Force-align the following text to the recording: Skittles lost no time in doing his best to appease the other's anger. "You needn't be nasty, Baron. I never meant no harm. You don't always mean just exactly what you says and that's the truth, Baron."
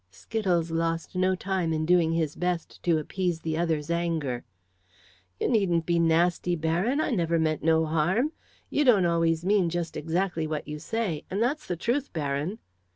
Skittles 0.09 0.71
lost 0.71 1.15
no 1.15 1.35
time 1.35 1.71
in 1.71 1.85
doing 1.85 2.13
his 2.13 2.35
best 2.35 2.81
to 2.81 2.97
appease 2.97 3.41
the 3.41 3.55
other's 3.55 3.91
anger. 3.91 4.43
"You 5.39 5.47
needn't 5.47 5.85
be 5.85 5.99
nasty, 5.99 6.55
Baron. 6.55 6.99
I 6.99 7.11
never 7.11 7.37
meant 7.37 7.61
no 7.61 7.85
harm. 7.85 8.31
You 8.71 8.83
don't 8.83 9.05
always 9.05 9.45
mean 9.45 9.69
just 9.69 9.95
exactly 9.95 10.47
what 10.47 10.67
you 10.67 10.79
says 10.79 11.21
and 11.29 11.39
that's 11.39 11.67
the 11.67 11.75
truth, 11.75 12.11
Baron." 12.13 12.57